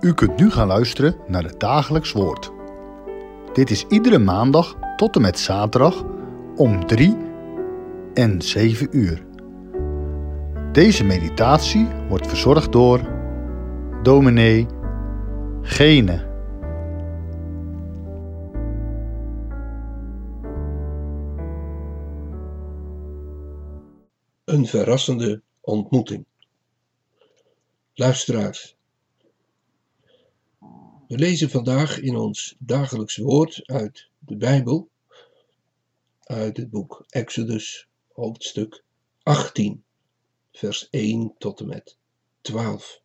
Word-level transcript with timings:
U 0.00 0.14
kunt 0.14 0.36
nu 0.36 0.50
gaan 0.50 0.66
luisteren 0.66 1.16
naar 1.26 1.42
het 1.42 1.60
dagelijks 1.60 2.12
woord. 2.12 2.52
Dit 3.52 3.70
is 3.70 3.84
iedere 3.88 4.18
maandag 4.18 4.76
tot 4.96 5.16
en 5.16 5.22
met 5.22 5.38
zaterdag 5.38 6.04
om 6.56 6.86
3 6.86 7.16
en 8.14 8.42
7 8.42 8.88
uur. 8.90 9.26
Deze 10.72 11.04
meditatie 11.04 11.88
wordt 12.08 12.26
verzorgd 12.26 12.72
door 12.72 13.00
dominee 14.02 14.66
Gene. 15.62 16.34
Een 24.44 24.66
verrassende 24.66 25.42
ontmoeting. 25.60 26.24
Luisteraars, 27.94 28.75
we 31.08 31.18
lezen 31.18 31.50
vandaag 31.50 32.00
in 32.00 32.16
ons 32.16 32.56
dagelijks 32.58 33.16
woord 33.16 33.62
uit 33.64 34.08
de 34.18 34.36
Bijbel, 34.36 34.88
uit 36.20 36.56
het 36.56 36.70
boek 36.70 37.04
Exodus, 37.08 37.88
hoofdstuk 38.12 38.84
18, 39.22 39.84
vers 40.52 40.88
1 40.90 41.34
tot 41.38 41.60
en 41.60 41.66
met 41.66 41.96
12. 42.40 43.00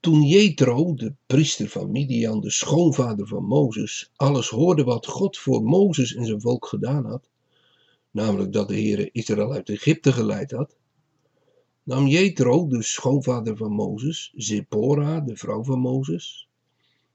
Toen 0.00 0.22
Jethro, 0.22 0.94
de 0.94 1.14
priester 1.26 1.68
van 1.68 1.90
Midian, 1.90 2.40
de 2.40 2.50
schoonvader 2.50 3.26
van 3.26 3.44
Mozes, 3.44 4.10
alles 4.16 4.48
hoorde 4.48 4.84
wat 4.84 5.06
God 5.06 5.38
voor 5.38 5.62
Mozes 5.62 6.14
en 6.14 6.26
zijn 6.26 6.40
volk 6.40 6.66
gedaan 6.66 7.04
had, 7.04 7.28
namelijk 8.10 8.52
dat 8.52 8.68
de 8.68 8.74
Heere 8.74 9.10
Israël 9.12 9.52
uit 9.52 9.68
Egypte 9.68 10.12
geleid 10.12 10.50
had, 10.50 10.76
nam 11.86 12.06
Jethro, 12.06 12.66
de 12.66 12.82
schoonvader 12.82 13.56
van 13.56 13.72
Mozes, 13.72 14.32
Zippora, 14.36 15.20
de 15.20 15.36
vrouw 15.36 15.64
van 15.64 15.78
Mozes, 15.78 16.48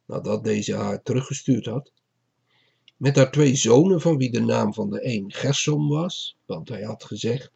nadat 0.06 0.44
deze 0.44 0.76
haar 0.76 1.04
teruggestuurd 1.04 1.66
had, 1.66 1.92
met 2.98 3.16
haar 3.16 3.32
twee 3.32 3.56
zonen, 3.56 4.02
van 4.02 4.18
wie 4.18 4.32
de 4.32 4.42
naam 4.42 4.74
van 4.74 4.90
de 4.90 5.06
een 5.06 5.32
Gersom 5.32 5.88
was, 5.88 6.38
want 6.46 6.70
hij 6.70 6.84
had 6.84 7.04
gezegd, 7.04 7.52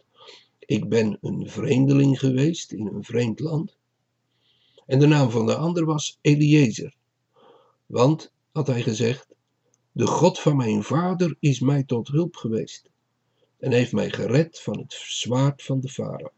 ik 0.59 0.89
ben 0.89 1.17
een 1.21 1.49
vreemdeling 1.49 2.19
geweest 2.19 2.71
in 2.71 2.88
een 2.88 3.03
vreemd 3.03 3.39
land, 3.39 3.77
en 4.86 4.99
de 4.99 5.08
naam 5.08 5.30
van 5.30 5.45
de 5.45 5.55
ander 5.55 5.86
was 5.86 6.17
Eliezer, 6.21 6.95
want, 7.86 8.33
had 8.52 8.67
hij 8.67 8.81
gezegd, 8.81 9.27
de 9.91 10.08
God 10.08 10.39
van 10.39 10.55
mijn 10.55 10.83
vader 10.83 11.36
is 11.39 11.59
mij 11.59 11.83
tot 11.83 12.08
hulp 12.08 12.36
geweest 12.36 12.89
en 13.59 13.71
heeft 13.71 13.91
mij 13.91 14.09
gered 14.09 14.61
van 14.61 14.77
het 14.77 14.93
zwaard 14.93 15.63
van 15.63 15.80
de 15.80 15.89
farao. 15.89 16.31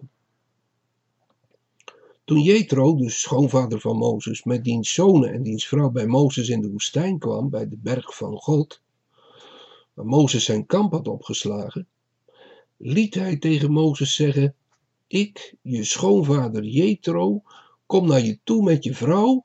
Toen 2.28 2.42
Jethro, 2.42 2.96
de 2.96 3.10
schoonvader 3.10 3.80
van 3.80 3.98
Mozes, 3.98 4.44
met 4.44 4.64
diens 4.64 4.94
zonen 4.94 5.34
en 5.34 5.44
diens 5.44 5.68
vrouw 5.68 5.90
bij 5.90 6.08
Mozes 6.08 6.50
in 6.50 6.62
de 6.62 6.70
woestijn 6.70 7.20
kwam, 7.20 7.50
bij 7.50 7.70
de 7.70 7.78
berg 7.78 8.16
van 8.16 8.38
God, 8.38 8.82
waar 9.94 10.06
Mozes 10.06 10.46
zijn 10.46 10.66
kamp 10.66 10.92
had 10.92 11.08
opgeslagen, 11.08 11.88
liet 12.78 13.14
hij 13.14 13.38
tegen 13.38 13.72
Mozes 13.72 14.16
zeggen, 14.16 14.56
ik, 15.08 15.56
je 15.62 15.84
schoonvader 15.84 16.64
Jethro, 16.64 17.42
kom 17.86 18.08
naar 18.08 18.22
je 18.22 18.40
toe 18.44 18.64
met 18.64 18.84
je 18.84 18.94
vrouw 18.94 19.42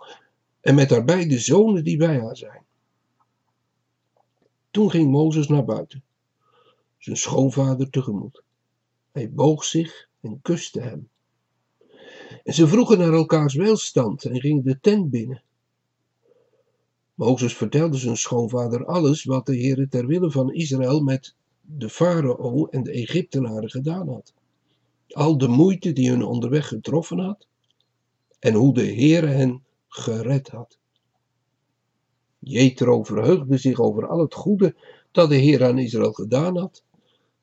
en 0.61 0.75
met 0.75 0.91
haar 0.91 1.05
beide 1.05 1.39
zonen 1.39 1.85
die 1.85 1.97
bij 1.97 2.21
haar 2.21 2.37
zijn. 2.37 2.65
Toen 4.71 4.91
ging 4.91 5.11
Mozes 5.11 5.49
naar 5.49 5.65
buiten, 5.65 6.03
zijn 6.99 7.17
schoonvader 7.17 7.91
tegemoet. 7.91 8.43
Hij 9.13 9.33
boog 9.33 9.65
zich 9.65 10.09
en 10.21 10.41
kuste 10.43 10.81
hem. 10.81 11.11
En 12.45 12.55
ze 12.55 12.67
vroegen 12.67 12.99
naar 12.99 13.13
elkaars 13.13 13.55
welstand 13.55 14.25
en 14.25 14.41
gingen 14.41 14.65
de 14.65 14.79
tent 14.81 15.11
binnen. 15.11 15.43
Mozes 17.15 17.57
vertelde 17.57 17.97
zijn 17.97 18.17
schoonvader 18.17 18.87
alles 18.87 19.25
wat 19.25 19.47
de 19.47 19.57
Heere 19.57 19.89
ter 19.89 20.07
wille 20.07 20.31
van 20.31 20.53
Israël 20.53 21.01
met 21.01 21.35
de 21.61 21.89
farao 21.89 22.67
en 22.67 22.83
de 22.83 22.91
Egyptenaren 22.91 23.71
gedaan 23.71 24.09
had. 24.09 24.35
Al 25.09 25.39
de 25.39 25.49
moeite 25.49 25.93
die 25.93 26.11
hun 26.11 26.23
onderweg 26.23 26.69
getroffen 26.69 27.19
had 27.19 27.47
en 28.39 28.55
hoe 28.55 28.75
de 28.75 28.87
Heere 28.87 29.27
hen 29.27 29.65
gered 29.89 30.49
had. 30.49 30.79
Jethro 32.39 33.03
verheugde 33.03 33.57
zich 33.57 33.81
over 33.81 34.07
al 34.07 34.19
het 34.19 34.35
goede 34.35 34.75
dat 35.13 35.29
de 35.29 35.37
Heer 35.37 35.65
aan 35.65 35.79
Israël 35.79 36.13
gedaan 36.13 36.57
had, 36.57 36.83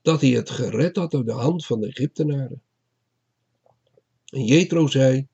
dat 0.01 0.21
hij 0.21 0.29
het 0.29 0.49
gered 0.49 0.95
had 0.95 1.13
uit 1.13 1.25
de 1.25 1.31
hand 1.31 1.65
van 1.65 1.79
de 1.79 1.87
Egyptenaren. 1.87 2.61
En 4.29 4.45
Jethro 4.45 4.87
zei, 4.87 5.27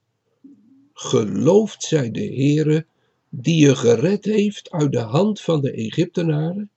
geloofd 0.94 1.84
zij 1.84 2.12
de 2.12 2.26
Heere, 2.26 2.86
die 3.30 3.56
je 3.66 3.76
gered 3.76 4.26
heeft 4.26 4.72
uit 4.72 4.92
de 4.92 5.00
hand 5.00 5.42
van 5.42 5.62
de 5.62 5.72
Egyptenaren 5.72 6.70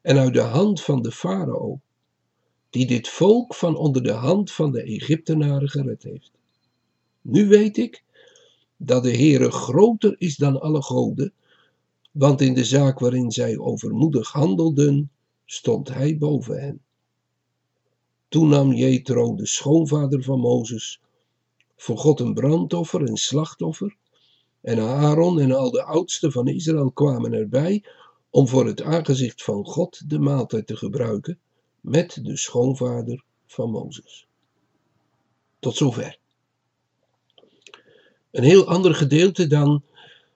en 0.00 0.18
uit 0.18 0.34
de 0.34 0.40
hand 0.40 0.82
van 0.82 1.02
de 1.02 1.12
farao, 1.12 1.80
die 2.70 2.86
dit 2.86 3.08
volk 3.08 3.54
van 3.54 3.76
onder 3.76 4.02
de 4.02 4.12
hand 4.12 4.52
van 4.52 4.72
de 4.72 4.82
Egyptenaren 4.82 5.68
gered 5.68 6.02
heeft. 6.02 6.30
Nu 7.20 7.48
weet 7.48 7.76
ik 7.76 8.02
dat 8.76 9.02
de 9.02 9.16
Heere 9.16 9.50
groter 9.50 10.14
is 10.18 10.36
dan 10.36 10.60
alle 10.60 10.82
goden, 10.82 11.32
want 12.10 12.40
in 12.40 12.54
de 12.54 12.64
zaak 12.64 12.98
waarin 12.98 13.30
zij 13.30 13.58
overmoedig 13.58 14.32
handelden, 14.32 15.10
stond 15.44 15.88
hij 15.88 16.18
boven 16.18 16.60
hen. 16.60 16.80
Toen 18.28 18.48
nam 18.48 18.72
Jethro, 18.72 19.34
de 19.34 19.46
schoonvader 19.46 20.22
van 20.22 20.40
Mozes, 20.40 21.00
voor 21.78 21.98
God 21.98 22.20
een 22.20 22.34
brandoffer 22.34 23.04
en 23.04 23.16
slachtoffer. 23.16 23.96
En 24.60 24.78
Aaron 24.78 25.40
en 25.40 25.52
al 25.52 25.70
de 25.70 25.82
oudsten 25.82 26.32
van 26.32 26.48
Israël 26.48 26.90
kwamen 26.90 27.32
erbij 27.32 27.84
om 28.30 28.48
voor 28.48 28.66
het 28.66 28.82
aangezicht 28.82 29.42
van 29.42 29.64
God 29.64 30.10
de 30.10 30.18
maaltijd 30.18 30.66
te 30.66 30.76
gebruiken 30.76 31.38
met 31.80 32.18
de 32.22 32.36
schoonvader 32.36 33.24
van 33.46 33.70
Mozes. 33.70 34.26
Tot 35.58 35.76
zover. 35.76 36.18
Een 38.30 38.42
heel 38.44 38.66
ander 38.66 38.94
gedeelte 38.94 39.46
dan 39.46 39.82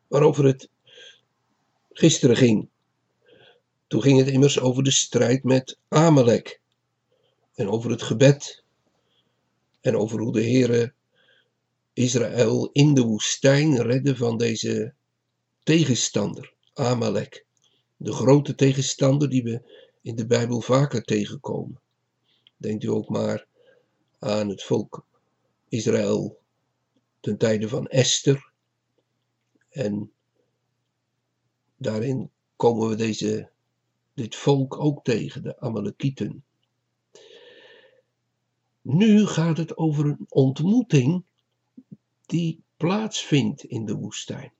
waarover 0.08 0.44
het 0.44 0.68
gisteren 1.92 2.36
ging. 2.36 2.68
Toen 3.86 4.02
ging 4.02 4.18
het 4.18 4.28
immers 4.28 4.60
over 4.60 4.82
de 4.82 4.90
strijd 4.90 5.44
met 5.44 5.78
Amalek 5.88 6.60
en 7.54 7.68
over 7.68 7.90
het 7.90 8.02
gebed 8.02 8.64
en 9.80 9.96
over 9.96 10.20
hoe 10.20 10.32
de 10.32 10.42
Heere 10.42 10.92
Israël 11.92 12.70
in 12.72 12.94
de 12.94 13.02
woestijn 13.02 13.82
redde 13.82 14.16
van 14.16 14.38
deze 14.38 14.94
tegenstander, 15.62 16.54
Amalek. 16.72 17.46
De 17.96 18.12
grote 18.12 18.54
tegenstander 18.54 19.28
die 19.28 19.42
we 19.42 19.62
in 20.02 20.16
de 20.16 20.26
Bijbel 20.26 20.60
vaker 20.60 21.02
tegenkomen. 21.02 21.80
Denkt 22.56 22.82
u 22.82 22.88
ook 22.88 23.08
maar 23.08 23.46
aan 24.18 24.48
het 24.48 24.62
volk 24.62 25.06
Israël 25.68 26.40
ten 27.20 27.38
tijde 27.38 27.68
van 27.68 27.86
Esther. 27.86 28.52
En 29.68 30.12
daarin 31.76 32.30
komen 32.56 32.88
we 32.88 32.94
deze, 32.94 33.50
dit 34.14 34.36
volk 34.36 34.78
ook 34.78 35.04
tegen, 35.04 35.42
de 35.42 35.60
Amalekieten. 35.60 36.44
Nu 38.80 39.26
gaat 39.26 39.56
het 39.56 39.76
over 39.76 40.04
een 40.06 40.26
ontmoeting 40.28 41.24
die 42.32 42.62
plaatsvindt 42.76 43.64
in 43.64 43.84
de 43.84 43.94
woestijn. 43.94 44.52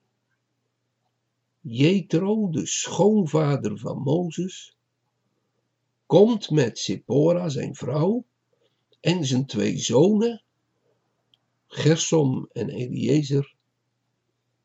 Jethro, 1.61 2.51
de 2.51 2.67
schoonvader 2.67 3.79
van 3.79 3.99
Mozes, 3.99 4.77
komt 6.07 6.51
met 6.51 6.79
Zippora, 6.79 7.49
zijn 7.49 7.75
vrouw, 7.75 8.25
en 9.01 9.25
zijn 9.25 9.47
twee 9.47 9.79
zonen, 9.79 10.43
Gersom 11.67 12.49
en 12.53 12.69
Eliezer, 12.69 13.55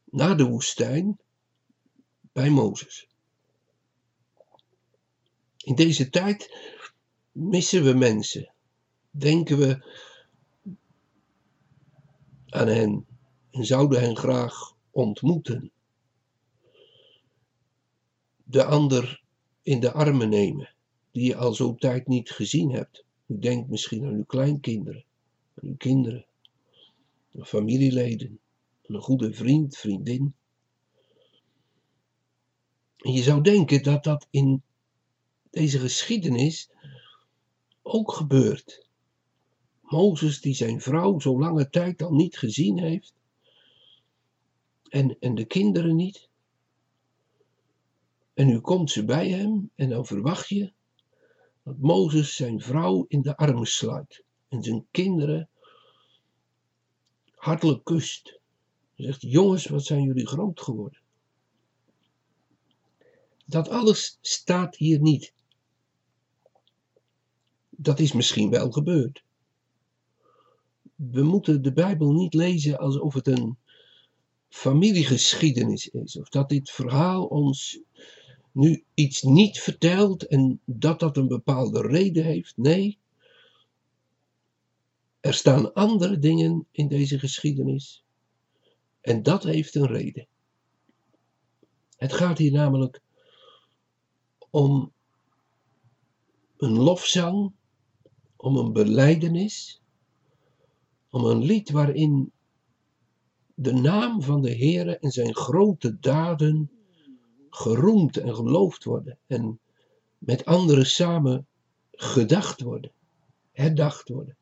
naar 0.03 0.37
de 0.37 0.45
woestijn 0.45 1.19
bij 2.31 2.49
Mozes. 2.49 3.07
In 5.57 5.75
deze 5.75 6.09
tijd 6.09 6.55
missen 7.31 7.83
we 7.83 7.93
mensen. 7.93 8.53
Denken 9.09 9.57
we 9.57 9.85
aan 12.57 12.67
hen 12.67 13.07
en 13.51 13.65
zouden 13.65 13.99
hen 13.99 14.15
graag 14.15 14.75
ontmoeten. 14.91 15.71
De 18.43 18.63
ander 18.63 19.23
in 19.61 19.79
de 19.79 19.91
armen 19.91 20.29
nemen, 20.29 20.73
die 21.11 21.25
je 21.25 21.35
al 21.35 21.53
zo'n 21.53 21.77
tijd 21.77 22.07
niet 22.07 22.31
gezien 22.31 22.71
hebt. 22.71 23.05
U 23.25 23.39
denkt 23.39 23.69
misschien 23.69 24.05
aan 24.05 24.13
uw 24.13 24.25
kleinkinderen, 24.25 25.05
aan 25.53 25.69
uw 25.69 25.77
kinderen, 25.77 26.25
aan 27.35 27.45
familieleden, 27.45 28.39
aan 28.87 28.95
een 28.95 29.01
goede 29.01 29.33
vriend, 29.33 29.77
vriendin. 29.77 30.33
En 32.97 33.11
je 33.11 33.23
zou 33.23 33.41
denken 33.41 33.83
dat 33.83 34.03
dat 34.03 34.27
in 34.29 34.63
deze 35.49 35.79
geschiedenis 35.79 36.69
ook 37.81 38.11
gebeurt. 38.11 38.86
Mozes 39.87 40.41
die 40.41 40.53
zijn 40.53 40.81
vrouw 40.81 41.19
zo 41.19 41.39
lange 41.39 41.69
tijd 41.69 42.01
al 42.01 42.13
niet 42.13 42.37
gezien 42.37 42.79
heeft. 42.79 43.13
En, 44.89 45.17
en 45.19 45.35
de 45.35 45.45
kinderen 45.45 45.95
niet. 45.95 46.29
En 48.33 48.47
nu 48.47 48.59
komt 48.59 48.91
ze 48.91 49.05
bij 49.05 49.29
hem 49.29 49.71
en 49.75 49.89
dan 49.89 50.05
verwacht 50.05 50.49
je 50.49 50.71
dat 51.63 51.77
Mozes 51.77 52.35
zijn 52.35 52.61
vrouw 52.61 53.05
in 53.07 53.21
de 53.21 53.37
armen 53.37 53.67
sluit. 53.67 54.23
En 54.47 54.63
zijn 54.63 54.87
kinderen 54.91 55.49
hartelijk 57.35 57.83
kust. 57.83 58.39
Hij 58.95 59.05
zegt, 59.05 59.21
jongens, 59.21 59.65
wat 59.65 59.83
zijn 59.83 60.03
jullie 60.03 60.27
groot 60.27 60.61
geworden. 60.61 60.99
Dat 63.45 63.69
alles 63.69 64.17
staat 64.21 64.75
hier 64.75 64.99
niet. 64.99 65.33
Dat 67.69 67.99
is 67.99 68.11
misschien 68.13 68.49
wel 68.49 68.71
gebeurd. 68.71 69.25
We 70.97 71.23
moeten 71.23 71.61
de 71.61 71.73
Bijbel 71.73 72.11
niet 72.11 72.33
lezen 72.33 72.77
alsof 72.77 73.13
het 73.13 73.27
een 73.27 73.57
familiegeschiedenis 74.49 75.89
is. 75.89 76.17
Of 76.17 76.29
dat 76.29 76.49
dit 76.49 76.69
verhaal 76.69 77.25
ons 77.25 77.79
nu 78.51 78.83
iets 78.93 79.21
niet 79.21 79.59
vertelt 79.59 80.27
en 80.27 80.59
dat 80.65 80.99
dat 80.99 81.17
een 81.17 81.27
bepaalde 81.27 81.81
reden 81.81 82.23
heeft. 82.23 82.57
Nee, 82.57 82.97
er 85.19 85.33
staan 85.33 85.73
andere 85.73 86.19
dingen 86.19 86.67
in 86.71 86.87
deze 86.87 87.19
geschiedenis 87.19 88.03
en 89.01 89.23
dat 89.23 89.43
heeft 89.43 89.75
een 89.75 89.87
reden. 89.87 90.27
Het 91.97 92.13
gaat 92.13 92.37
hier 92.37 92.51
namelijk 92.51 93.01
om 94.49 94.91
een 96.57 96.77
lofzang, 96.77 97.51
om 98.35 98.57
een 98.57 98.73
beleidenis, 98.73 99.81
om 101.09 101.25
een 101.25 101.43
lied 101.43 101.69
waarin 101.69 102.31
de 103.55 103.73
naam 103.73 104.21
van 104.21 104.41
de 104.41 104.55
Heere 104.55 104.97
en 104.97 105.11
zijn 105.11 105.35
grote 105.35 105.99
daden 105.99 106.71
geroemd 107.49 108.17
en 108.17 108.35
geloofd 108.35 108.83
worden 108.83 109.17
en 109.27 109.59
met 110.17 110.45
anderen 110.45 110.85
samen 110.85 111.47
gedacht 111.91 112.61
worden, 112.61 112.91
herdacht 113.51 114.09
worden. 114.09 114.37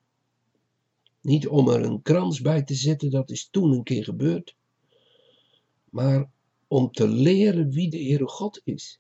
Niet 1.22 1.48
om 1.48 1.70
er 1.70 1.84
een 1.84 2.02
krans 2.02 2.42
bij 2.42 2.64
te 2.64 2.74
zetten, 2.74 3.10
dat 3.10 3.30
is 3.30 3.48
toen 3.52 3.72
een 3.72 3.84
keer 3.84 4.04
gebeurd, 4.04 4.56
maar 5.90 6.30
om 6.68 6.92
te 6.92 7.08
leren 7.08 7.70
wie 7.70 7.90
de 7.90 8.04
Heere 8.04 8.28
God 8.28 8.62
is. 8.64 9.00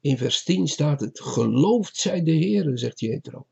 In 0.00 0.18
vers 0.18 0.44
10 0.44 0.66
staat 0.66 1.00
het, 1.00 1.20
geloofd 1.20 1.96
zij 1.96 2.22
de 2.22 2.36
Heere, 2.36 2.76
zegt 2.76 3.00
Jethro, 3.00 3.46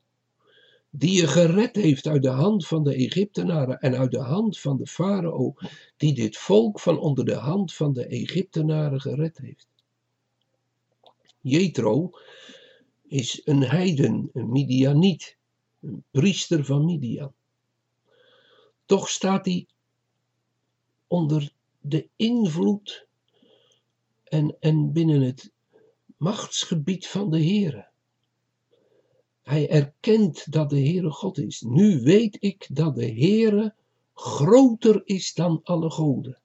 die 0.98 1.12
je 1.20 1.26
gered 1.26 1.76
heeft 1.76 2.06
uit 2.06 2.22
de 2.22 2.28
hand 2.28 2.66
van 2.66 2.84
de 2.84 2.94
Egyptenaren 2.94 3.80
en 3.80 3.96
uit 3.96 4.10
de 4.10 4.20
hand 4.20 4.58
van 4.58 4.76
de 4.76 4.86
farao, 4.86 5.54
die 5.96 6.14
dit 6.14 6.36
volk 6.36 6.80
van 6.80 6.98
onder 6.98 7.24
de 7.24 7.34
hand 7.34 7.74
van 7.74 7.92
de 7.92 8.06
Egyptenaren 8.06 9.00
gered 9.00 9.38
heeft. 9.38 9.68
Jethro 11.40 12.10
is 13.02 13.40
een 13.44 13.62
heiden, 13.62 14.30
een 14.32 14.50
Midianiet, 14.50 15.36
een 15.80 16.04
priester 16.10 16.64
van 16.64 16.84
Midian. 16.84 17.32
Toch 18.86 19.08
staat 19.08 19.44
hij 19.44 19.66
onder 21.06 21.52
de 21.80 22.08
invloed 22.16 23.06
en, 24.24 24.56
en 24.60 24.92
binnen 24.92 25.20
het 25.20 25.52
machtsgebied 26.16 27.06
van 27.06 27.30
de 27.30 27.38
Heere. 27.38 27.88
Hij 29.46 29.70
erkent 29.70 30.52
dat 30.52 30.70
de 30.70 30.80
Heere 30.80 31.10
God 31.10 31.38
is. 31.38 31.60
Nu 31.60 32.00
weet 32.00 32.36
ik 32.40 32.66
dat 32.70 32.94
de 32.94 33.06
Heere 33.06 33.74
groter 34.14 35.02
is 35.04 35.34
dan 35.34 35.60
alle 35.64 35.90
goden. 35.90 36.40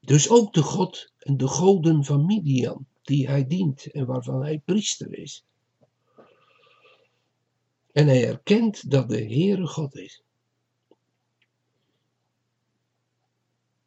Dus 0.00 0.30
ook 0.30 0.52
de 0.52 0.62
God 0.62 1.12
en 1.18 1.36
de 1.36 1.48
goden 1.48 2.04
van 2.04 2.26
Midian, 2.26 2.86
die 3.02 3.28
hij 3.28 3.46
dient 3.46 3.86
en 3.90 4.06
waarvan 4.06 4.42
hij 4.42 4.58
priester 4.58 5.18
is. 5.18 5.44
En 7.92 8.06
hij 8.06 8.28
erkent 8.28 8.90
dat 8.90 9.08
de 9.08 9.24
Heere 9.24 9.66
God 9.66 9.96
is. 9.96 10.22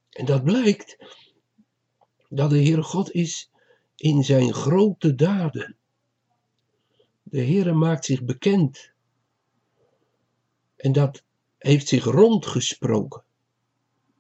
En 0.10 0.26
dat 0.26 0.44
blijkt 0.44 0.98
dat 2.30 2.50
de 2.50 2.62
Heere 2.62 2.84
God 2.84 3.12
is 3.12 3.52
in 4.04 4.24
zijn 4.24 4.54
grote 4.54 5.16
daden. 5.16 5.76
De 7.24 7.38
Heere 7.38 7.74
maakt 7.74 8.06
zich 8.06 8.24
bekend. 8.24 8.92
En 10.76 10.92
dat 10.92 11.24
heeft 11.58 11.88
zich 11.88 12.04
rondgesproken. 12.04 13.24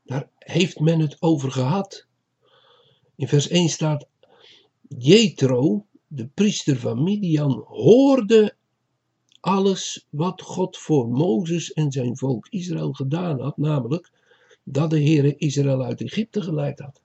Daar 0.03 0.29
heeft 0.37 0.79
men 0.79 0.99
het 0.99 1.21
over 1.21 1.51
gehad. 1.51 2.07
In 3.15 3.27
vers 3.27 3.47
1 3.47 3.69
staat: 3.69 4.07
Jethro, 4.87 5.85
de 6.07 6.27
priester 6.27 6.77
van 6.77 7.03
Midian, 7.03 7.63
hoorde 7.67 8.55
alles 9.39 10.07
wat 10.09 10.41
God 10.41 10.77
voor 10.77 11.07
Mozes 11.07 11.73
en 11.73 11.91
zijn 11.91 12.17
volk 12.17 12.47
Israël 12.49 12.93
gedaan 12.93 13.39
had, 13.39 13.57
namelijk 13.57 14.11
dat 14.63 14.89
de 14.89 15.03
Heere 15.03 15.35
Israël 15.35 15.83
uit 15.83 16.01
Egypte 16.01 16.41
geleid 16.41 16.79
had. 16.79 17.02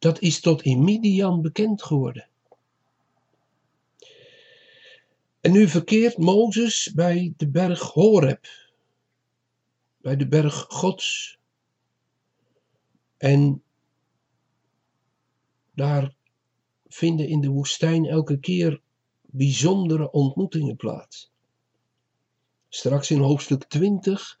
Dat 0.00 0.20
is 0.20 0.40
tot 0.40 0.62
in 0.62 0.84
Midian 0.84 1.42
bekend 1.42 1.82
geworden. 1.82 2.28
En 5.40 5.52
nu 5.52 5.68
verkeert 5.68 6.18
Mozes 6.18 6.92
bij 6.94 7.34
de 7.36 7.48
berg 7.48 7.80
Horeb, 7.80 8.46
bij 9.96 10.16
de 10.16 10.28
berg 10.28 10.64
Gods. 10.68 11.38
En 13.16 13.62
daar 15.74 16.14
vinden 16.88 17.28
in 17.28 17.40
de 17.40 17.48
woestijn 17.48 18.06
elke 18.06 18.38
keer 18.38 18.80
bijzondere 19.22 20.10
ontmoetingen 20.10 20.76
plaats. 20.76 21.30
Straks 22.68 23.10
in 23.10 23.20
hoofdstuk 23.20 23.64
20 23.64 24.38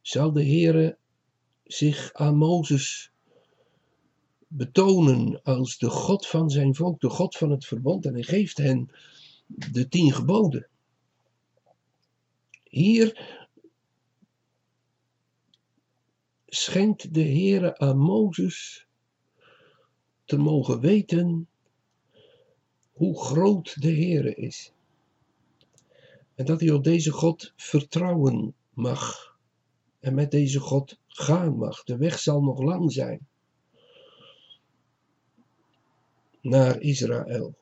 zal 0.00 0.32
de 0.32 0.44
Heere 0.44 0.96
zich 1.64 2.12
aan 2.12 2.36
Mozes 2.36 3.12
betonen 4.52 5.42
als 5.42 5.78
de 5.78 5.90
God 5.90 6.26
van 6.26 6.50
zijn 6.50 6.74
volk, 6.74 7.00
de 7.00 7.08
God 7.08 7.36
van 7.36 7.50
het 7.50 7.64
verbond. 7.64 8.06
En 8.06 8.12
hij 8.12 8.22
geeft 8.22 8.58
hen 8.58 8.90
de 9.46 9.88
tien 9.88 10.12
geboden. 10.12 10.68
Hier 12.62 13.38
schenkt 16.46 17.14
de 17.14 17.22
Heere 17.22 17.78
aan 17.78 17.98
Mozes 17.98 18.86
te 20.24 20.36
mogen 20.36 20.80
weten 20.80 21.48
hoe 22.92 23.22
groot 23.22 23.82
de 23.82 23.92
Heere 23.92 24.34
is. 24.34 24.72
En 26.34 26.44
dat 26.44 26.60
hij 26.60 26.70
op 26.70 26.84
deze 26.84 27.10
God 27.10 27.52
vertrouwen 27.56 28.54
mag. 28.70 29.28
En 30.00 30.14
met 30.14 30.30
deze 30.30 30.60
God 30.60 30.98
gaan 31.06 31.56
mag. 31.56 31.84
De 31.84 31.96
weg 31.96 32.18
zal 32.18 32.42
nog 32.42 32.62
lang 32.62 32.92
zijn. 32.92 33.28
Naar 36.40 36.80
Israël. 36.80 37.58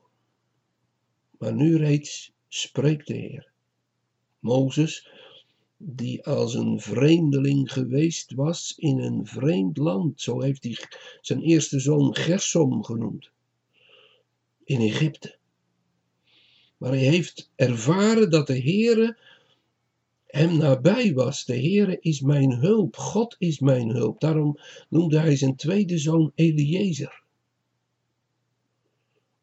Maar 1.37 1.53
nu 1.53 1.77
reeds 1.77 2.31
spreekt 2.47 3.07
de 3.07 3.13
Heer. 3.13 3.51
Mozes, 4.39 5.09
die 5.77 6.25
als 6.25 6.53
een 6.53 6.79
vreemdeling 6.79 7.73
geweest 7.73 8.33
was 8.33 8.73
in 8.77 8.99
een 8.99 9.25
vreemd 9.25 9.77
land, 9.77 10.21
zo 10.21 10.41
heeft 10.41 10.63
hij 10.63 10.77
zijn 11.21 11.41
eerste 11.41 11.79
zoon 11.79 12.15
Gersom 12.15 12.83
genoemd, 12.83 13.29
in 14.63 14.81
Egypte. 14.81 15.37
Maar 16.77 16.91
hij 16.91 16.99
heeft 16.99 17.51
ervaren 17.55 18.29
dat 18.29 18.47
de 18.47 18.61
Heere 18.61 19.17
hem 20.25 20.57
nabij 20.57 21.13
was. 21.13 21.45
De 21.45 21.55
Heere 21.55 21.97
is 21.99 22.21
mijn 22.21 22.51
hulp, 22.51 22.95
God 22.95 23.35
is 23.39 23.59
mijn 23.59 23.89
hulp. 23.89 24.19
Daarom 24.19 24.59
noemde 24.89 25.19
hij 25.19 25.35
zijn 25.35 25.55
tweede 25.55 25.97
zoon 25.97 26.31
Eliezer. 26.35 27.23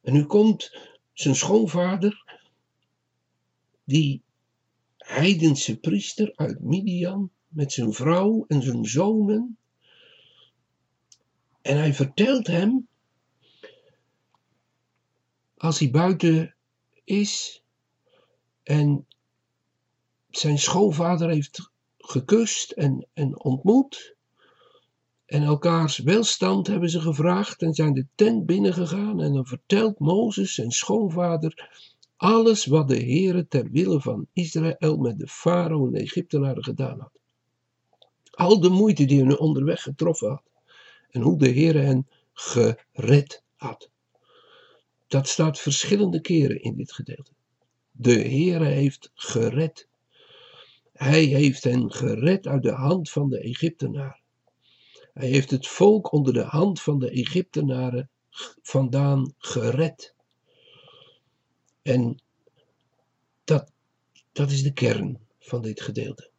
En 0.06 0.12
nu 0.12 0.24
komt 0.24 0.76
zijn 1.12 1.34
schoonvader, 1.34 2.40
die 3.84 4.22
heidense 4.96 5.78
priester 5.78 6.32
uit 6.36 6.60
Midian, 6.60 7.30
met 7.48 7.72
zijn 7.72 7.92
vrouw 7.92 8.44
en 8.48 8.62
zijn 8.62 8.84
zonen. 8.84 9.58
En 11.62 11.76
hij 11.76 11.94
vertelt 11.94 12.46
hem, 12.46 12.88
als 15.56 15.78
hij 15.78 15.90
buiten 15.90 16.54
is 17.04 17.62
en 18.62 19.06
zijn 20.30 20.58
schoonvader 20.58 21.30
heeft 21.30 21.70
gekust 21.98 22.70
en, 22.70 23.08
en 23.12 23.40
ontmoet, 23.44 24.15
En 25.26 25.42
elkaars 25.42 25.98
welstand 25.98 26.66
hebben 26.66 26.90
ze 26.90 27.00
gevraagd 27.00 27.62
en 27.62 27.74
zijn 27.74 27.94
de 27.94 28.06
tent 28.14 28.46
binnengegaan. 28.46 29.20
En 29.20 29.32
dan 29.32 29.46
vertelt 29.46 29.98
Mozes, 29.98 30.54
zijn 30.54 30.70
schoonvader, 30.70 31.68
alles 32.16 32.66
wat 32.66 32.88
de 32.88 32.96
Heere 32.96 33.48
ter 33.48 33.70
wille 33.70 34.00
van 34.00 34.26
Israël 34.32 34.96
met 34.96 35.18
de 35.18 35.28
farao 35.28 35.86
en 35.86 35.92
de 35.92 36.00
Egyptenaren 36.00 36.64
gedaan 36.64 37.00
had. 37.00 37.18
Al 38.30 38.60
de 38.60 38.68
moeite 38.68 39.04
die 39.04 39.18
hun 39.18 39.38
onderweg 39.38 39.82
getroffen 39.82 40.28
had. 40.28 40.42
En 41.10 41.20
hoe 41.20 41.38
de 41.38 41.48
Heere 41.48 41.78
hen 41.78 42.08
gered 42.32 43.42
had. 43.56 43.90
Dat 45.06 45.28
staat 45.28 45.58
verschillende 45.58 46.20
keren 46.20 46.62
in 46.62 46.76
dit 46.76 46.92
gedeelte. 46.92 47.30
De 47.90 48.20
Heere 48.20 48.64
heeft 48.64 49.10
gered. 49.14 49.88
Hij 50.92 51.24
heeft 51.24 51.64
hen 51.64 51.92
gered 51.92 52.46
uit 52.46 52.62
de 52.62 52.72
hand 52.72 53.10
van 53.10 53.28
de 53.28 53.38
Egyptenaren. 53.38 54.24
Hij 55.16 55.28
heeft 55.28 55.50
het 55.50 55.66
volk 55.66 56.12
onder 56.12 56.32
de 56.32 56.42
hand 56.42 56.80
van 56.80 56.98
de 56.98 57.10
Egyptenaren 57.10 58.10
vandaan 58.62 59.34
gered. 59.38 60.14
En 61.82 62.20
dat, 63.44 63.72
dat 64.32 64.50
is 64.50 64.62
de 64.62 64.72
kern 64.72 65.18
van 65.38 65.62
dit 65.62 65.80
gedeelte. 65.80 66.30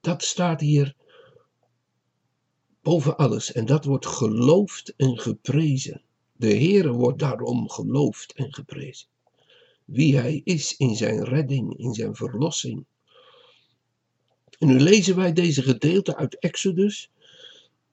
Dat 0.00 0.22
staat 0.22 0.60
hier 0.60 0.96
boven 2.82 3.16
alles 3.16 3.52
en 3.52 3.66
dat 3.66 3.84
wordt 3.84 4.06
geloofd 4.06 4.94
en 4.96 5.18
geprezen. 5.18 6.02
De 6.32 6.48
Heere 6.48 6.92
wordt 6.92 7.18
daarom 7.18 7.70
geloofd 7.70 8.32
en 8.32 8.54
geprezen. 8.54 9.08
Wie 9.84 10.16
Hij 10.16 10.40
is 10.44 10.76
in 10.76 10.96
zijn 10.96 11.24
redding, 11.24 11.78
in 11.78 11.94
zijn 11.94 12.14
verlossing. 12.14 12.84
En 14.58 14.66
nu 14.66 14.80
lezen 14.80 15.16
wij 15.16 15.32
deze 15.32 15.62
gedeelte 15.62 16.16
uit 16.16 16.38
Exodus 16.38 17.10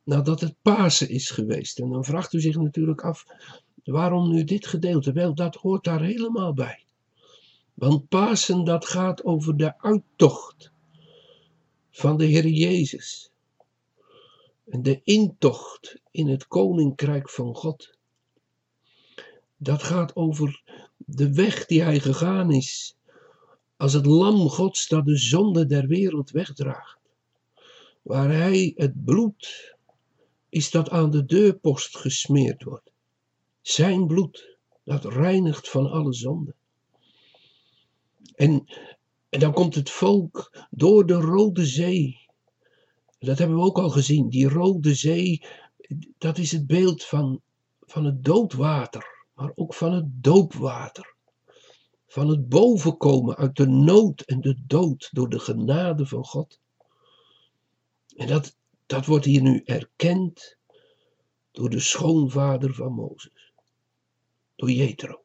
nadat 0.03 0.39
het 0.39 0.55
Pasen 0.61 1.09
is 1.09 1.29
geweest. 1.29 1.79
En 1.79 1.89
dan 1.89 2.05
vraagt 2.05 2.33
u 2.33 2.41
zich 2.41 2.55
natuurlijk 2.55 3.01
af, 3.01 3.25
waarom 3.83 4.29
nu 4.29 4.43
dit 4.43 4.67
gedeelte? 4.67 5.11
Wel, 5.11 5.35
dat 5.35 5.55
hoort 5.55 5.83
daar 5.83 6.01
helemaal 6.01 6.53
bij. 6.53 6.83
Want 7.73 8.07
Pasen, 8.07 8.63
dat 8.63 8.85
gaat 8.85 9.23
over 9.23 9.57
de 9.57 9.81
uittocht 9.81 10.71
van 11.91 12.17
de 12.17 12.25
Heer 12.25 12.47
Jezus. 12.47 13.31
En 14.69 14.83
de 14.83 15.01
intocht 15.03 16.01
in 16.11 16.27
het 16.27 16.47
koninkrijk 16.47 17.29
van 17.29 17.55
God. 17.55 17.97
Dat 19.57 19.83
gaat 19.83 20.15
over 20.15 20.61
de 20.97 21.33
weg 21.33 21.65
die 21.65 21.81
hij 21.81 21.99
gegaan 21.99 22.51
is. 22.51 22.95
Als 23.81 23.93
het 23.93 24.05
lam 24.05 24.49
Gods 24.49 24.87
dat 24.87 25.05
de 25.05 25.17
zonde 25.17 25.65
der 25.65 25.87
wereld 25.87 26.31
wegdraagt. 26.31 26.99
Waar 28.01 28.31
hij 28.31 28.73
het 28.75 29.03
bloed 29.03 29.75
is 30.49 30.71
dat 30.71 30.89
aan 30.89 31.11
de 31.11 31.25
deurpost 31.25 31.97
gesmeerd 31.97 32.63
wordt. 32.63 32.91
Zijn 33.61 34.07
bloed, 34.07 34.57
dat 34.83 35.05
reinigt 35.05 35.69
van 35.69 35.91
alle 35.91 36.13
zonde. 36.13 36.55
En, 38.35 38.65
en 39.29 39.39
dan 39.39 39.53
komt 39.53 39.75
het 39.75 39.89
volk 39.89 40.65
door 40.69 41.05
de 41.05 41.13
Rode 41.13 41.65
Zee. 41.65 42.19
Dat 43.19 43.37
hebben 43.37 43.57
we 43.57 43.63
ook 43.63 43.79
al 43.79 43.89
gezien. 43.89 44.29
Die 44.29 44.49
Rode 44.49 44.95
Zee, 44.95 45.43
dat 46.17 46.37
is 46.37 46.51
het 46.51 46.67
beeld 46.67 47.03
van, 47.03 47.41
van 47.79 48.05
het 48.05 48.23
doodwater, 48.23 49.25
maar 49.33 49.51
ook 49.55 49.73
van 49.73 49.93
het 49.93 50.05
doopwater. 50.07 51.19
Van 52.11 52.27
het 52.27 52.49
bovenkomen 52.49 53.35
uit 53.35 53.55
de 53.55 53.67
nood 53.67 54.21
en 54.21 54.41
de 54.41 54.55
dood 54.67 55.09
door 55.11 55.29
de 55.29 55.39
genade 55.39 56.05
van 56.05 56.25
God. 56.25 56.59
En 58.15 58.27
dat, 58.27 58.55
dat 58.85 59.05
wordt 59.05 59.25
hier 59.25 59.41
nu 59.41 59.61
erkend 59.65 60.57
door 61.51 61.69
de 61.69 61.79
schoonvader 61.79 62.73
van 62.73 62.93
Mozes, 62.93 63.53
door 64.55 64.71
Jethro. 64.71 65.23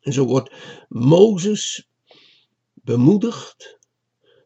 En 0.00 0.12
zo 0.12 0.24
wordt 0.24 0.52
Mozes 0.88 1.88
bemoedigd 2.72 3.78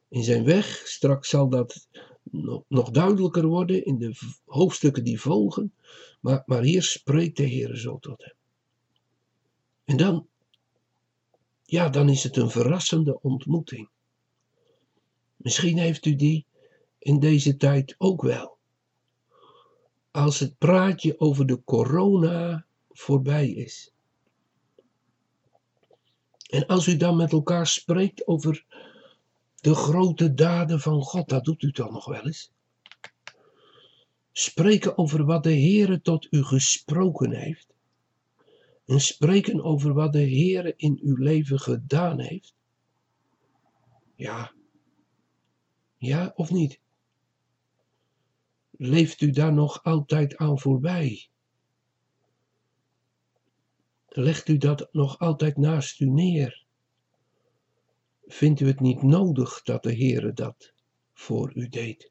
in 0.09 0.23
zijn 0.23 0.45
weg. 0.45 0.83
Straks 0.87 1.28
zal 1.28 1.49
dat 1.49 1.88
nog 2.69 2.90
duidelijker 2.90 3.47
worden 3.47 3.85
in 3.85 3.99
de 3.99 4.14
hoofdstukken 4.45 5.04
die 5.04 5.21
volgen. 5.21 5.75
Maar, 6.21 6.42
maar 6.47 6.62
hier 6.62 6.83
spreekt 6.83 7.37
de 7.37 7.45
Heer 7.45 7.76
zo 7.76 7.99
tot 7.99 8.25
hem. 8.25 8.35
En 9.85 9.97
dan, 9.97 10.31
ja, 11.73 11.88
dan 11.88 12.09
is 12.09 12.23
het 12.23 12.37
een 12.37 12.50
verrassende 12.50 13.21
ontmoeting. 13.21 13.88
Misschien 15.37 15.79
heeft 15.79 16.07
u 16.07 16.14
die 16.17 16.47
in 16.99 17.21
deze 17.21 17.57
tijd 17.57 17.95
ook 17.99 18.23
wel. 18.23 18.59
Als 20.11 20.38
het 20.38 20.59
praatje 20.59 21.21
over 21.21 21.47
de 21.47 21.64
corona 21.64 22.67
voorbij 22.91 23.50
is. 23.50 23.93
En 26.49 26.67
als 26.67 26.87
u 26.87 26.97
dan 26.97 27.17
met 27.17 27.33
elkaar 27.33 27.67
spreekt 27.67 28.26
over 28.26 28.64
de 29.61 29.75
grote 29.75 30.35
daden 30.35 30.81
van 30.81 31.02
God, 31.02 31.29
dat 31.29 31.45
doet 31.45 31.62
u 31.62 31.71
dan 31.71 31.93
nog 31.93 32.05
wel 32.05 32.25
eens. 32.25 32.50
Spreken 34.33 34.99
over 34.99 35.25
wat 35.25 35.43
de 35.43 35.55
Heere 35.55 36.00
tot 36.00 36.26
u 36.31 36.43
gesproken 36.43 37.33
heeft. 37.33 37.72
En 38.92 39.00
spreken 39.00 39.62
over 39.62 39.92
wat 39.92 40.12
de 40.12 40.28
Heere 40.30 40.75
in 40.76 40.99
uw 41.02 41.16
leven 41.16 41.61
gedaan 41.61 42.20
heeft. 42.20 42.54
Ja. 44.14 44.52
Ja 45.96 46.32
of 46.37 46.50
niet? 46.50 46.80
leeft 48.70 49.20
u 49.20 49.30
daar 49.30 49.52
nog 49.52 49.84
altijd 49.84 50.37
aan 50.37 50.58
voorbij? 50.58 51.28
Legt 54.08 54.49
u 54.49 54.56
dat 54.56 54.88
nog 54.92 55.18
altijd 55.18 55.56
naast 55.56 56.00
u 56.00 56.06
neer? 56.06 56.64
Vindt 58.26 58.61
u 58.61 58.66
het 58.66 58.80
niet 58.80 59.02
nodig 59.02 59.62
dat 59.62 59.82
de 59.82 59.96
Heere 59.96 60.32
dat 60.32 60.72
voor 61.12 61.52
u 61.54 61.68
deed? 61.68 62.11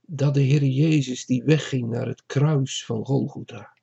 Dat 0.00 0.34
de 0.34 0.44
Heere 0.46 0.72
Jezus 0.72 1.26
die 1.26 1.44
wegging 1.44 1.88
naar 1.88 2.06
het 2.06 2.26
kruis 2.26 2.84
van 2.84 3.04
Golgotha. 3.04 3.75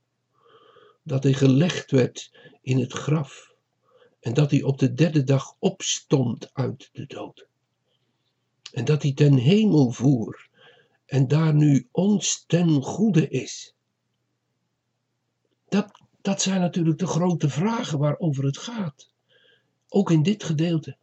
Dat 1.04 1.24
hij 1.24 1.34
gelegd 1.34 1.92
werd 1.92 2.32
in 2.62 2.80
het 2.80 2.94
graf. 2.94 3.54
En 4.20 4.34
dat 4.34 4.52
hij 4.52 4.62
op 4.62 4.80
de 4.80 4.94
derde 4.94 5.24
dag 5.24 5.56
opstond 5.60 6.54
uit 6.54 6.90
de 6.94 7.06
dood. 7.06 7.48
En 8.72 8.86
dat 8.86 9.02
hij 9.02 9.14
ten 9.14 9.34
hemel 9.34 9.92
voer 9.92 10.50
en 11.06 11.28
daar 11.28 11.54
nu 11.54 11.88
ons 11.92 12.44
ten 12.48 12.82
goede 12.82 13.28
is? 13.28 13.74
Dat, 15.70 16.02
dat 16.22 16.42
zijn 16.42 16.60
natuurlijk 16.60 17.00
de 17.00 17.08
grote 17.08 17.50
vragen 17.50 18.00
waarover 18.00 18.44
het 18.44 18.58
gaat. 18.58 19.12
Ook 19.90 20.12
in 20.12 20.24
dit 20.24 20.44
gedeelte. 20.44 20.98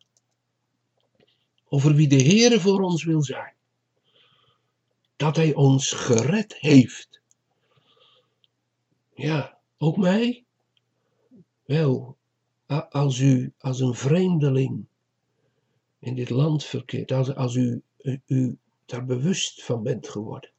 Over 1.68 1.94
wie 1.94 2.08
de 2.08 2.22
Heere 2.22 2.60
voor 2.60 2.80
ons 2.80 3.04
wil 3.04 3.22
zijn. 3.22 3.54
Dat 5.16 5.36
Hij 5.36 5.54
ons 5.54 5.92
gered 5.92 6.54
heeft. 6.54 7.20
Ja, 9.14 9.59
ook 9.82 9.96
mij? 9.96 10.44
Wel, 11.64 12.16
als 12.90 13.18
u 13.18 13.52
als 13.58 13.80
een 13.80 13.94
vreemdeling 13.94 14.84
in 15.98 16.14
dit 16.14 16.30
land 16.30 16.64
verkeert, 16.64 17.12
als, 17.12 17.34
als 17.34 17.54
u, 17.54 17.82
u 18.26 18.58
daar 18.84 19.04
bewust 19.04 19.64
van 19.64 19.82
bent 19.82 20.08
geworden. 20.08 20.50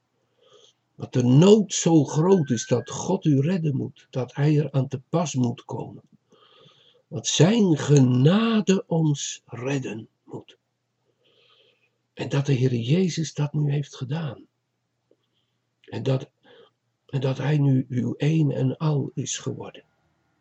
Dat 0.95 1.13
de 1.13 1.23
nood 1.23 1.73
zo 1.73 2.03
groot 2.03 2.49
is 2.49 2.67
dat 2.67 2.89
God 2.89 3.25
u 3.25 3.39
redden 3.39 3.75
moet, 3.75 4.07
dat 4.09 4.35
Hij 4.35 4.57
er 4.57 4.71
aan 4.71 4.87
te 4.87 5.01
pas 5.09 5.33
moet 5.33 5.65
komen. 5.65 6.03
Dat 7.07 7.27
Zijn 7.27 7.77
genade 7.77 8.83
ons 8.87 9.41
redden 9.45 10.07
moet. 10.23 10.57
En 12.13 12.29
dat 12.29 12.45
de 12.45 12.53
Heer 12.53 12.75
Jezus 12.75 13.33
dat 13.33 13.53
nu 13.53 13.71
heeft 13.71 13.95
gedaan. 13.95 14.45
En 15.81 16.03
dat, 16.03 16.29
en 17.11 17.21
dat 17.21 17.37
Hij 17.37 17.57
nu 17.57 17.85
uw 17.89 18.13
een 18.17 18.51
en 18.51 18.77
al 18.77 19.11
is 19.13 19.37
geworden. 19.37 19.83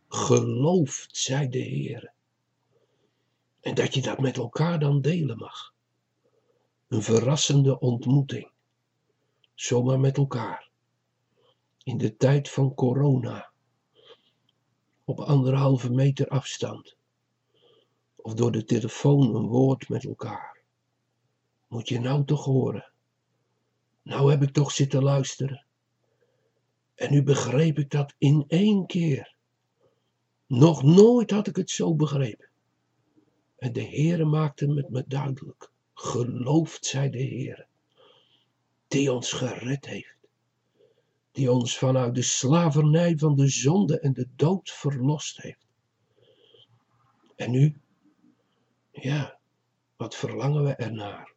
Gelooft 0.09 1.17
zij 1.17 1.49
de 1.49 1.59
Heer. 1.59 2.13
En 3.61 3.75
dat 3.75 3.95
je 3.95 4.03
dat 4.03 4.19
met 4.19 4.37
elkaar 4.37 4.79
dan 4.79 5.01
delen 5.01 5.37
mag. 5.37 5.75
Een 6.89 7.03
verrassende 7.03 7.79
ontmoeting. 7.79 8.51
Zomaar 9.55 10.01
met 10.01 10.17
elkaar. 10.17 10.69
In 11.83 11.99
de 11.99 12.17
tijd 12.17 12.51
van 12.51 12.75
corona. 12.75 13.51
Op 15.05 15.21
anderhalve 15.21 15.91
meter 15.91 16.29
afstand. 16.29 16.97
Of 18.17 18.35
door 18.35 18.53
de 18.53 18.65
telefoon 18.65 19.35
een 19.35 19.47
woord 19.47 19.89
met 19.89 20.05
elkaar. 20.05 20.59
Moet 21.67 21.89
je 21.89 22.01
nou 22.01 22.25
toch 22.25 22.45
horen. 22.45 22.93
Nou 24.03 24.31
heb 24.31 24.43
ik 24.43 24.53
toch 24.53 24.71
zitten 24.71 25.03
luisteren. 25.03 25.65
En 27.01 27.13
nu 27.13 27.23
begreep 27.23 27.79
ik 27.79 27.91
dat 27.91 28.15
in 28.19 28.45
één 28.49 28.87
keer. 28.87 29.35
Nog 30.47 30.83
nooit 30.83 31.31
had 31.31 31.47
ik 31.47 31.57
het 31.57 31.71
zo 31.71 31.95
begrepen. 31.95 32.49
En 33.57 33.73
de 33.73 33.85
Heere 33.85 34.25
maakte 34.25 34.75
het 34.75 34.91
me 34.91 35.05
duidelijk. 35.07 35.73
Geloofd 35.95 36.87
zij 36.87 37.11
de 37.11 37.19
Heer. 37.19 37.69
die 38.89 39.13
ons 39.13 39.33
gered 39.33 39.87
heeft, 39.87 40.17
die 41.33 41.53
ons 41.53 41.79
vanuit 41.79 42.15
de 42.15 42.23
slavernij 42.23 43.17
van 43.17 43.37
de 43.37 43.49
zonde 43.49 44.01
en 44.01 44.13
de 44.13 44.29
dood 44.37 44.71
verlost 44.71 45.43
heeft. 45.43 45.67
En 47.37 47.51
nu, 47.51 47.81
ja, 48.91 49.39
wat 49.97 50.15
verlangen 50.17 50.65
we 50.65 50.75
ernaar? 50.75 51.35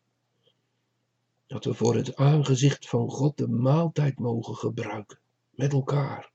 Dat 1.47 1.65
we 1.65 1.73
voor 1.73 1.95
het 1.95 2.15
aangezicht 2.15 2.89
van 2.89 3.09
God 3.09 3.37
de 3.37 3.47
maaltijd 3.47 4.19
mogen 4.19 4.55
gebruiken, 4.55 5.19
met 5.55 5.73
elkaar. 5.73 6.31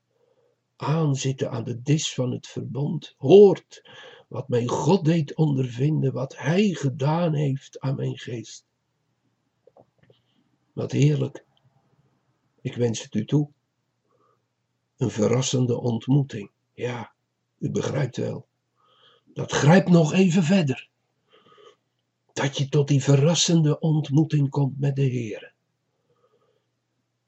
Aanzitten 0.77 1.51
aan 1.51 1.65
de 1.65 1.83
dis 1.83 2.15
van 2.15 2.31
het 2.31 2.47
verbond, 2.47 3.15
hoort 3.17 3.83
wat 4.29 4.49
mijn 4.49 4.69
God 4.69 5.05
deed 5.05 5.35
ondervinden, 5.35 6.13
wat 6.13 6.37
Hij 6.37 6.69
gedaan 6.69 7.35
heeft 7.35 7.81
aan 7.81 7.97
mijn 7.97 8.19
geest. 8.19 8.67
Wat 10.73 10.93
heerlijk. 10.93 11.45
Ik 12.61 12.75
wens 12.75 13.03
het 13.03 13.15
u 13.15 13.25
toe. 13.25 13.51
Een 14.97 15.11
verrassende 15.11 15.81
ontmoeting. 15.81 16.51
Ja, 16.73 17.13
u 17.59 17.71
begrijpt 17.71 18.17
wel. 18.17 18.47
Dat 19.25 19.53
grijpt 19.53 19.89
nog 19.89 20.13
even 20.13 20.43
verder. 20.43 20.89
Dat 22.33 22.59
je 22.59 22.69
tot 22.69 22.89
die 22.89 23.03
verrassende 23.03 23.79
ontmoeting 23.79 24.49
komt 24.49 24.79
met 24.79 24.97
de 24.97 25.03
Heer. 25.03 25.55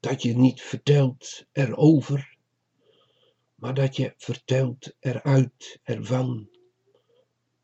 Dat 0.01 0.21
je 0.21 0.37
niet 0.37 0.61
vertelt 0.61 1.45
erover, 1.51 2.37
maar 3.55 3.73
dat 3.73 3.95
je 3.95 4.13
vertelt 4.17 4.95
eruit, 4.99 5.79
ervan. 5.83 6.49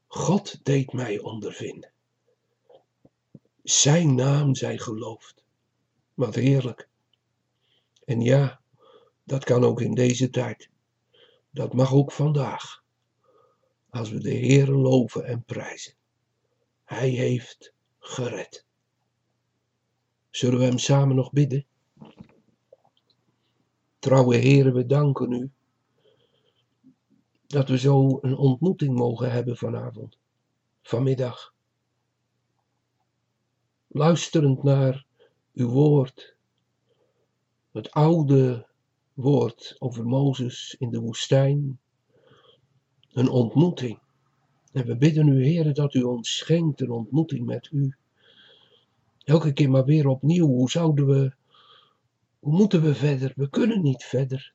God 0.08 0.66
deed 0.66 0.94
mij 0.94 1.20
ondervinden. 1.20 1.92
Zijn 3.64 4.16
naam 4.16 4.56
zij 4.56 4.78
geloofd. 4.78 5.44
Wat 6.14 6.36
heerlijk. 6.36 6.90
En 8.06 8.22
ja, 8.22 8.62
dat 9.24 9.44
kan 9.44 9.64
ook 9.64 9.82
in 9.82 9.94
deze 9.94 10.30
tijd. 10.30 10.70
Dat 11.50 11.74
mag 11.74 11.94
ook 11.94 12.12
vandaag. 12.12 12.84
Als 13.90 14.10
we 14.10 14.20
de 14.20 14.34
Heer 14.34 14.68
loven 14.68 15.26
en 15.26 15.44
prijzen. 15.44 15.94
Hij 16.84 17.10
heeft 17.10 17.74
gered. 18.00 18.66
Zullen 20.30 20.60
we 20.60 20.66
hem 20.66 20.78
samen 20.78 21.16
nog 21.16 21.32
bidden? 21.32 21.67
Trouwe 24.08 24.36
Heer, 24.36 24.74
we 24.74 24.86
danken 24.86 25.32
u 25.32 25.52
dat 27.48 27.70
we 27.70 27.78
zo 27.78 28.18
een 28.22 28.38
ontmoeting 28.38 28.96
mogen 28.96 29.32
hebben 29.32 29.58
vanavond, 29.58 30.18
vanmiddag. 30.82 31.54
Luisterend 33.88 34.64
naar 34.64 35.06
uw 35.54 35.70
woord, 35.70 36.36
het 37.72 37.92
oude 37.92 38.68
woord 39.14 39.76
over 39.80 40.06
Mozes 40.06 40.76
in 40.80 40.90
de 40.90 41.00
woestijn, 41.00 41.80
een 43.12 43.30
ontmoeting. 43.30 44.00
En 44.72 44.86
we 44.86 44.98
bidden 44.98 45.28
u, 45.28 45.46
Heer, 45.46 45.74
dat 45.74 45.94
u 45.94 46.02
ons 46.02 46.38
schenkt 46.38 46.82
een 46.82 46.92
ontmoeting 46.92 47.46
met 47.46 47.70
u. 47.72 47.96
Elke 49.24 49.54
keer 49.54 49.70
maar 49.70 49.86
weer 49.86 50.08
opnieuw, 50.08 50.48
hoe 50.48 50.70
zouden 50.70 51.08
we, 51.08 51.37
moeten 52.40 52.82
we 52.82 52.96
verder? 52.96 53.34
We 53.36 53.50
kunnen 53.50 53.82
niet 53.82 54.04
verder. 54.04 54.54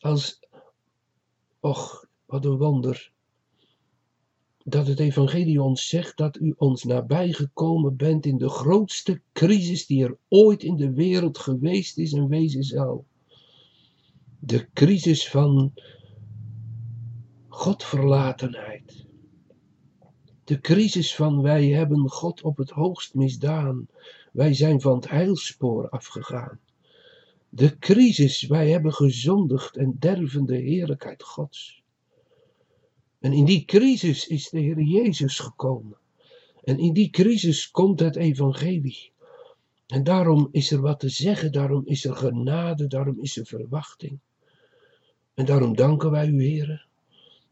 Als, 0.00 0.40
och, 1.60 2.06
wat 2.26 2.44
een 2.44 2.56
wonder, 2.56 3.12
dat 4.64 4.86
het 4.86 5.00
evangelie 5.00 5.62
ons 5.62 5.88
zegt 5.88 6.16
dat 6.16 6.36
u 6.40 6.54
ons 6.56 6.84
nabijgekomen 6.84 7.96
bent 7.96 8.26
in 8.26 8.38
de 8.38 8.48
grootste 8.48 9.20
crisis 9.32 9.86
die 9.86 10.04
er 10.04 10.16
ooit 10.28 10.62
in 10.62 10.76
de 10.76 10.92
wereld 10.92 11.38
geweest 11.38 11.98
is 11.98 12.12
en 12.12 12.28
wezen 12.28 12.64
zal. 12.64 13.04
De 14.38 14.68
crisis 14.72 15.28
van 15.28 15.72
Godverlatenheid. 17.48 19.06
De 20.44 20.60
crisis 20.60 21.14
van 21.14 21.42
wij 21.42 21.68
hebben 21.68 22.08
God 22.10 22.42
op 22.42 22.56
het 22.56 22.70
hoogst 22.70 23.14
misdaan. 23.14 23.86
Wij 24.32 24.54
zijn 24.54 24.80
van 24.80 24.94
het 24.94 25.08
heilspoor 25.08 25.88
afgegaan. 25.88 26.58
De 27.54 27.78
crisis, 27.78 28.42
wij 28.42 28.70
hebben 28.70 28.92
gezondigd 28.92 29.76
en 29.76 29.96
derven 29.98 30.46
de 30.46 30.56
heerlijkheid 30.56 31.22
Gods. 31.22 31.82
En 33.20 33.32
in 33.32 33.44
die 33.44 33.64
crisis 33.64 34.26
is 34.26 34.48
de 34.48 34.60
Heer 34.60 34.80
Jezus 34.80 35.38
gekomen. 35.38 35.96
En 36.64 36.78
in 36.78 36.92
die 36.92 37.10
crisis 37.10 37.70
komt 37.70 38.00
het 38.00 38.16
evangelie. 38.16 39.12
En 39.86 40.04
daarom 40.04 40.48
is 40.50 40.70
er 40.70 40.80
wat 40.80 41.00
te 41.00 41.08
zeggen, 41.08 41.52
daarom 41.52 41.82
is 41.86 42.04
er 42.04 42.16
genade, 42.16 42.86
daarom 42.86 43.20
is 43.20 43.36
er 43.36 43.46
verwachting. 43.46 44.18
En 45.34 45.44
daarom 45.44 45.76
danken 45.76 46.10
wij 46.10 46.28
u, 46.28 46.42
Heer, 46.42 46.86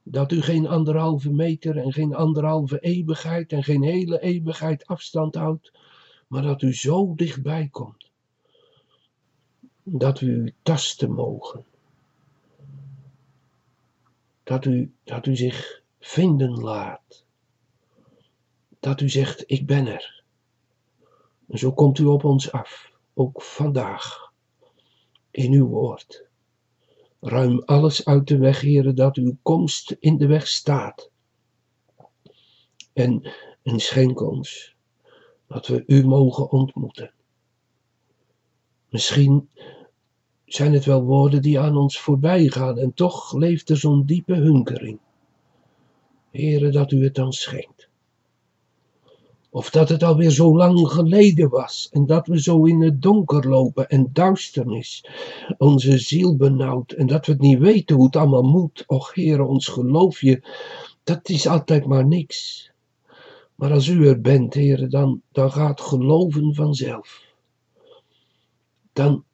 dat 0.02 0.32
u 0.32 0.40
geen 0.40 0.66
anderhalve 0.66 1.30
meter 1.30 1.76
en 1.76 1.92
geen 1.92 2.14
anderhalve 2.14 2.80
eeuwigheid 2.80 3.52
en 3.52 3.64
geen 3.64 3.82
hele 3.82 4.20
eeuwigheid 4.20 4.86
afstand 4.86 5.34
houdt, 5.34 5.72
maar 6.28 6.42
dat 6.42 6.62
u 6.62 6.74
zo 6.74 7.14
dichtbij 7.14 7.68
komt. 7.70 8.10
Dat 9.82 10.20
u 10.20 10.54
tasten 10.62 11.12
mogen 11.12 11.64
dat 14.42 14.64
u, 14.64 14.92
dat 15.04 15.26
u 15.26 15.36
zich 15.36 15.82
vinden 16.00 16.50
laat. 16.50 17.24
Dat 18.80 19.00
u 19.00 19.08
zegt, 19.08 19.44
ik 19.46 19.66
ben 19.66 19.86
er. 19.86 20.24
En 21.48 21.58
zo 21.58 21.72
komt 21.72 21.98
u 21.98 22.04
op 22.04 22.24
ons 22.24 22.52
af, 22.52 22.92
ook 23.14 23.42
vandaag, 23.42 24.32
in 25.30 25.52
uw 25.52 25.66
woord. 25.66 26.26
Ruim 27.20 27.62
alles 27.64 28.04
uit 28.04 28.26
de 28.26 28.38
weg, 28.38 28.60
heren, 28.60 28.94
dat 28.94 29.16
uw 29.16 29.36
komst 29.42 29.96
in 30.00 30.18
de 30.18 30.26
weg 30.26 30.48
staat. 30.48 31.10
En, 32.92 33.32
en 33.62 33.80
schenk 33.80 34.20
ons 34.20 34.76
dat 35.46 35.66
we 35.66 35.84
u 35.86 36.06
mogen 36.06 36.50
ontmoeten. 36.50 37.12
Misschien 38.92 39.48
zijn 40.44 40.72
het 40.72 40.84
wel 40.84 41.02
woorden 41.02 41.42
die 41.42 41.60
aan 41.60 41.76
ons 41.76 42.00
voorbij 42.00 42.46
gaan 42.46 42.78
en 42.78 42.94
toch 42.94 43.34
leeft 43.34 43.70
er 43.70 43.76
zo'n 43.76 44.04
diepe 44.06 44.34
hunkering. 44.34 44.98
Heere, 46.30 46.70
dat 46.70 46.92
u 46.92 47.04
het 47.04 47.14
dan 47.14 47.32
schenkt. 47.32 47.88
Of 49.50 49.70
dat 49.70 49.88
het 49.88 50.02
alweer 50.02 50.30
zo 50.30 50.56
lang 50.56 50.88
geleden 50.88 51.48
was 51.48 51.88
en 51.92 52.06
dat 52.06 52.26
we 52.26 52.42
zo 52.42 52.64
in 52.64 52.80
het 52.80 53.02
donker 53.02 53.48
lopen 53.48 53.88
en 53.88 54.10
duisternis 54.12 55.04
onze 55.58 55.98
ziel 55.98 56.36
benauwt 56.36 56.92
en 56.92 57.06
dat 57.06 57.26
we 57.26 57.32
het 57.32 57.40
niet 57.40 57.58
weten 57.58 57.96
hoe 57.96 58.04
het 58.04 58.16
allemaal 58.16 58.42
moet. 58.42 58.84
Och 58.86 59.14
Heere, 59.14 59.44
ons 59.44 59.66
geloof 59.66 60.20
je, 60.20 60.42
dat 61.04 61.28
is 61.28 61.46
altijd 61.46 61.86
maar 61.86 62.06
niks. 62.06 62.70
Maar 63.54 63.72
als 63.72 63.86
u 63.86 64.08
er 64.08 64.20
bent, 64.20 64.54
Heere, 64.54 64.86
dan, 64.86 65.22
dan 65.32 65.52
gaat 65.52 65.80
geloven 65.80 66.54
vanzelf. 66.54 67.31
Dan, 68.92 69.24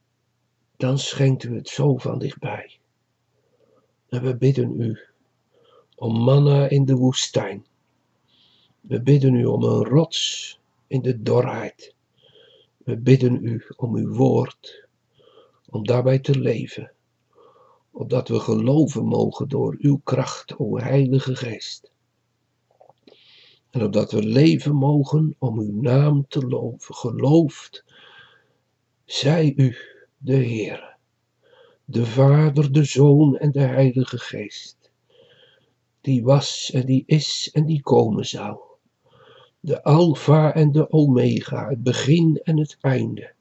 dan 0.77 0.99
schenkt 0.99 1.45
u 1.45 1.55
het 1.55 1.69
zo 1.69 1.97
van 1.97 2.19
dichtbij. 2.19 2.79
En 4.09 4.23
we 4.23 4.37
bidden 4.37 4.81
u 4.81 4.99
om 5.95 6.19
manna 6.21 6.69
in 6.69 6.85
de 6.85 6.95
woestijn. 6.95 7.67
We 8.81 9.03
bidden 9.03 9.35
u 9.35 9.45
om 9.45 9.63
een 9.63 9.85
rots 9.85 10.61
in 10.87 11.03
de 11.03 11.23
dorheid. 11.23 11.95
We 12.85 12.97
bidden 12.97 13.45
u 13.45 13.65
om 13.77 13.97
uw 13.97 14.15
woord, 14.15 14.89
om 15.71 15.87
daarbij 15.87 16.19
te 16.19 16.39
leven, 16.39 16.93
opdat 17.91 18.29
we 18.29 18.41
geloven 18.41 19.05
mogen 19.05 19.49
door 19.49 19.77
uw 19.79 20.01
kracht, 20.05 20.59
o 20.59 20.79
Heilige 20.79 21.37
Geest. 21.37 21.91
En 23.71 23.83
opdat 23.83 24.13
we 24.13 24.23
leven 24.23 24.75
mogen 24.75 25.35
om 25.39 25.59
uw 25.59 25.81
naam 25.81 26.27
te 26.29 26.47
loven, 26.47 26.95
geloofd 26.95 27.85
zij 29.09 29.53
u 29.57 29.77
de 30.19 30.35
Heer, 30.35 30.97
de 31.85 32.07
Vader, 32.07 32.73
de 32.73 32.85
Zoon 32.85 33.37
en 33.37 33.51
de 33.53 33.61
Heilige 33.61 34.19
Geest, 34.19 34.91
die 36.01 36.23
was 36.25 36.71
en 36.75 36.87
die 36.87 37.03
is 37.07 37.51
en 37.53 37.67
die 37.67 37.83
komen 37.83 38.27
zou, 38.27 38.59
de 39.61 39.83
Alpha 39.83 40.55
en 40.55 40.73
de 40.73 40.91
Omega, 40.91 41.69
het 41.69 41.83
begin 41.83 42.41
en 42.43 42.59
het 42.59 42.77
einde, 42.81 43.33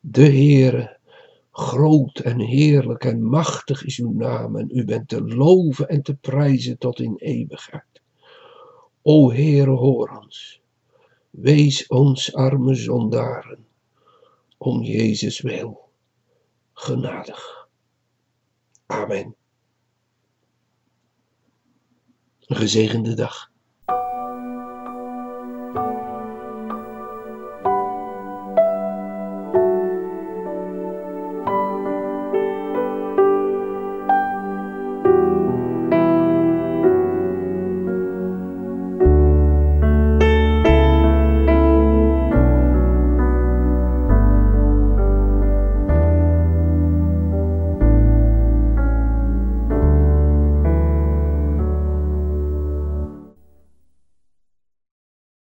de 0.00 0.24
Heere, 0.24 0.98
groot 1.50 2.18
en 2.18 2.38
heerlijk 2.38 3.04
en 3.04 3.22
machtig 3.22 3.84
is 3.84 3.98
uw 3.98 4.12
naam 4.12 4.56
en 4.56 4.68
u 4.72 4.84
bent 4.84 5.08
te 5.08 5.22
loven 5.22 5.88
en 5.88 6.02
te 6.02 6.14
prijzen 6.14 6.78
tot 6.78 7.00
in 7.00 7.14
eeuwigheid. 7.16 8.00
O 9.02 9.30
Heere, 9.30 9.70
hoor 9.70 10.20
ons, 10.22 10.60
wees 11.30 11.86
ons 11.86 12.34
arme 12.34 12.74
zondaren, 12.74 13.66
om 14.62 14.82
Jezus 14.82 15.40
wil 15.40 15.90
genadig. 16.72 17.68
Amen. 18.86 19.36
Gezegende 22.38 23.14
dag. 23.14 23.51